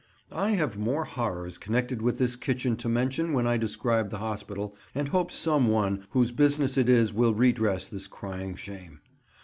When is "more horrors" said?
0.79-1.59